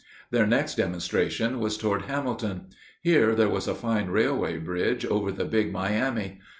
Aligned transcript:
Their 0.31 0.47
next 0.47 0.77
demonstration 0.77 1.59
was 1.59 1.77
toward 1.77 2.05
Hamilton. 2.05 2.69
Here 3.03 3.35
there 3.35 3.49
was 3.51 3.67
a 3.67 3.75
fine 3.75 4.07
railway 4.07 4.57
bridge 4.57 5.05
over 5.05 5.31
the 5.31 5.45
Big 5.45 5.71
Miami. 5.71 6.39